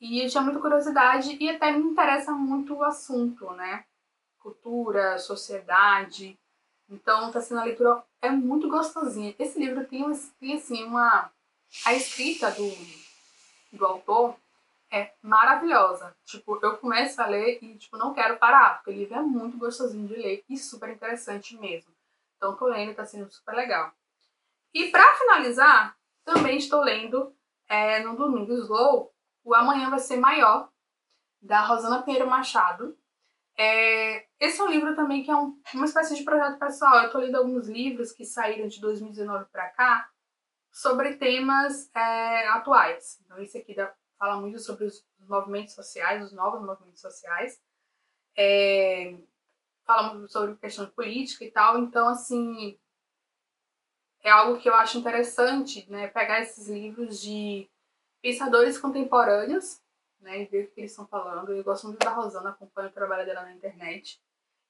E 0.00 0.24
eu 0.24 0.28
tinha 0.28 0.42
muita 0.42 0.60
curiosidade 0.60 1.36
e 1.40 1.48
até 1.48 1.70
me 1.70 1.84
interessa 1.84 2.32
muito 2.32 2.74
o 2.74 2.84
assunto, 2.84 3.50
né? 3.52 3.84
Cultura, 4.38 5.18
sociedade. 5.18 6.38
Então, 6.88 7.30
tá 7.30 7.40
sendo 7.40 7.60
a 7.60 7.64
leitura 7.64 8.02
é 8.20 8.30
muito 8.30 8.68
gostosinha. 8.68 9.34
Esse 9.38 9.58
livro 9.58 9.86
tem, 9.86 10.04
tem 10.40 10.54
assim, 10.54 10.84
uma... 10.84 11.30
A 11.84 11.94
escrita 11.94 12.50
do, 12.50 12.70
do 13.72 13.86
autor 13.86 14.36
é 14.90 15.12
maravilhosa. 15.22 16.14
Tipo, 16.24 16.58
eu 16.62 16.76
começo 16.76 17.20
a 17.20 17.26
ler 17.26 17.58
e, 17.62 17.78
tipo, 17.78 17.96
não 17.96 18.12
quero 18.12 18.36
parar, 18.38 18.76
porque 18.76 18.90
o 18.90 18.94
livro 18.94 19.14
é 19.14 19.22
muito 19.22 19.56
gostosinho 19.56 20.06
de 20.06 20.14
ler 20.14 20.44
e 20.48 20.56
super 20.56 20.90
interessante 20.90 21.56
mesmo. 21.56 21.90
Então, 22.36 22.54
tô 22.56 22.66
lendo 22.66 22.94
tá 22.94 23.04
sendo 23.04 23.30
super 23.30 23.54
legal. 23.54 23.92
E 24.74 24.90
para 24.90 25.16
finalizar, 25.16 25.96
também 26.24 26.58
estou 26.58 26.82
lendo 26.82 27.34
é, 27.68 28.00
no 28.00 28.16
Domingo 28.16 28.52
Slow, 28.52 29.12
O 29.42 29.54
Amanhã 29.54 29.88
Vai 29.88 29.98
Ser 29.98 30.18
Maior, 30.18 30.68
da 31.40 31.62
Rosana 31.62 32.02
Pinheiro 32.02 32.28
Machado. 32.28 32.96
É, 33.56 34.26
esse 34.38 34.60
é 34.60 34.64
um 34.64 34.68
livro 34.68 34.94
também 34.94 35.22
que 35.22 35.30
é 35.30 35.36
um, 35.36 35.58
uma 35.74 35.86
espécie 35.86 36.14
de 36.14 36.22
projeto 36.22 36.58
pessoal. 36.58 36.98
Eu 36.98 37.06
estou 37.06 37.20
lendo 37.20 37.36
alguns 37.36 37.66
livros 37.66 38.12
que 38.12 38.24
saíram 38.24 38.68
de 38.68 38.80
2019 38.80 39.46
para 39.50 39.68
cá 39.70 40.08
sobre 40.72 41.16
temas 41.16 41.90
é, 41.94 42.48
atuais. 42.48 43.20
Então, 43.24 43.38
esse 43.38 43.58
aqui 43.58 43.74
da 43.74 43.94
fala 44.18 44.40
muito 44.40 44.60
sobre 44.60 44.84
os 44.84 45.04
movimentos 45.28 45.74
sociais, 45.74 46.24
os 46.24 46.32
novos 46.32 46.64
movimentos 46.64 47.00
sociais. 47.00 47.60
É, 48.36 49.16
fala 49.84 50.14
muito 50.14 50.30
sobre 50.30 50.56
questão 50.56 50.86
política 50.90 51.44
e 51.44 51.50
tal. 51.50 51.78
Então, 51.78 52.08
assim, 52.08 52.78
é 54.22 54.30
algo 54.30 54.60
que 54.60 54.68
eu 54.68 54.74
acho 54.74 54.96
interessante, 54.96 55.90
né? 55.90 56.06
Pegar 56.06 56.40
esses 56.40 56.68
livros 56.68 57.20
de 57.20 57.68
pensadores 58.22 58.78
contemporâneos, 58.78 59.80
né? 60.20 60.42
E 60.42 60.46
ver 60.46 60.66
o 60.66 60.70
que 60.70 60.80
eles 60.80 60.92
estão 60.92 61.06
falando. 61.06 61.52
Eu 61.52 61.64
gosto 61.64 61.88
muito 61.88 61.98
da 61.98 62.14
Rosana, 62.14 62.50
acompanho 62.50 62.88
o 62.88 62.92
trabalho 62.92 63.26
dela 63.26 63.42
na 63.42 63.52
internet. 63.52 64.22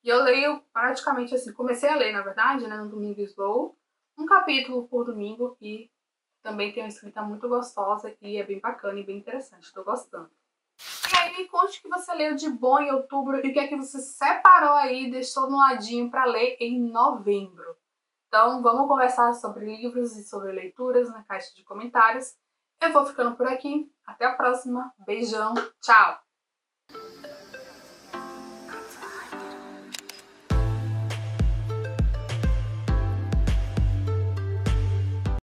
E 0.03 0.09
eu 0.09 0.23
leio 0.23 0.63
praticamente 0.73 1.35
assim, 1.35 1.53
comecei 1.53 1.91
a 1.91 1.95
ler, 1.95 2.13
na 2.13 2.23
verdade, 2.23 2.67
né, 2.67 2.77
no 2.77 2.89
Domingo 2.89 3.21
Slow, 3.21 3.79
um 4.19 4.27
capítulo 4.27 4.89
por 4.89 5.05
domingo 5.05 5.57
e 5.61 5.92
também 6.43 6.73
tem 6.73 6.83
uma 6.83 6.89
escrita 6.89 7.23
muito 7.23 7.49
gostosa 7.49 8.15
e 8.21 8.37
é 8.37 8.45
bem 8.45 8.61
bacana 8.61 8.99
e 8.99 9.05
bem 9.05 9.19
interessante. 9.19 9.65
Estou 9.65 9.85
gostando. 9.85 10.31
E 11.13 11.17
aí 11.17 11.37
me 11.37 11.49
conte 11.49 11.79
o 11.79 11.83
que 11.83 11.89
você 11.89 12.13
leu 12.15 12.35
de 12.35 12.51
bom 12.51 12.79
em 12.81 12.91
outubro 12.91 13.37
e 13.37 13.51
o 13.51 13.53
que 13.53 13.59
é 13.59 13.69
que 13.69 13.77
você 13.77 14.01
separou 14.01 14.75
aí 14.75 15.07
e 15.07 15.11
deixou 15.11 15.49
no 15.49 15.57
ladinho 15.57 16.11
para 16.11 16.25
ler 16.25 16.57
em 16.61 16.81
novembro. 16.81 17.77
Então 18.27 18.63
vamos 18.63 18.89
conversar 18.89 19.33
sobre 19.35 19.65
livros 19.65 20.17
e 20.17 20.25
sobre 20.25 20.53
leituras 20.53 21.11
na 21.11 21.23
caixa 21.23 21.55
de 21.55 21.63
comentários. 21.63 22.35
Eu 22.81 22.93
vou 22.93 23.07
ficando 23.07 23.37
por 23.37 23.47
aqui. 23.47 23.93
Até 24.05 24.25
a 24.25 24.35
próxima. 24.35 24.93
Beijão. 25.07 25.55
Tchau. 25.81 26.32